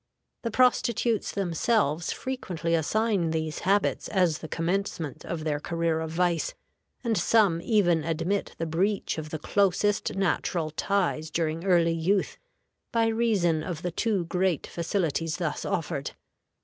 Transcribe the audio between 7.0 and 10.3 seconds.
and some even admit the breach of the closest